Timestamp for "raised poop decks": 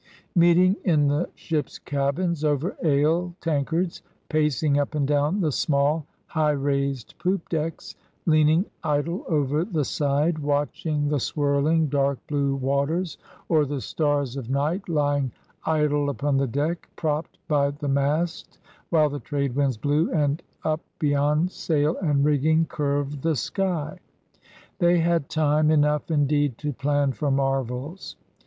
6.57-7.93